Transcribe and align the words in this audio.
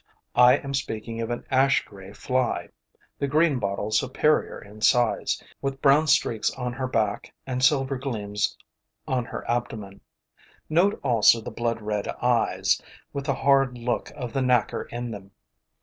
I 0.33 0.55
am 0.57 0.73
speaking 0.73 1.21
of 1.21 1.29
an 1.29 1.45
ash 1.51 1.85
gray 1.85 2.11
fly, 2.11 2.69
the 3.19 3.27
greenbottle's 3.27 3.99
superior 3.99 4.59
in 4.59 4.81
size, 4.81 5.43
with 5.61 5.79
brown 5.79 6.07
streaks 6.07 6.49
on 6.55 6.73
her 6.73 6.87
back 6.87 7.35
and 7.45 7.63
silver 7.63 7.97
gleams 7.99 8.57
on 9.07 9.25
her 9.25 9.47
abdomen. 9.47 10.01
Note 10.67 10.99
also 11.03 11.39
the 11.39 11.51
blood 11.51 11.83
red 11.83 12.07
eyes, 12.19 12.81
with 13.13 13.27
the 13.27 13.35
hard 13.35 13.77
look 13.77 14.09
of 14.15 14.33
the 14.33 14.41
knacker 14.41 14.89
in 14.89 15.11
them. 15.11 15.33